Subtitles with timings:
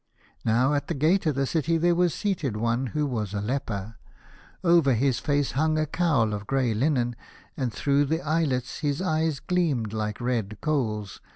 [0.43, 3.97] Now at the gate of the city there was seated one who was a leper.
[4.63, 7.15] Over his face hung a cowl of grey linen,
[7.55, 11.21] and through the eyelets his eyes gleamed like red coals.